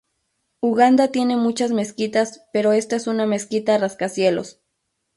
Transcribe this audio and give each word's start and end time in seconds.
Uganda 0.61 1.09
tiene 1.09 1.35
muchas 1.37 1.69
mezquitas 1.71 2.41
pero 2.51 2.71
esta 2.73 2.95
es 2.95 3.05
una 3.05 3.27
mezquita 3.27 3.77
rascacielos. 3.77 4.59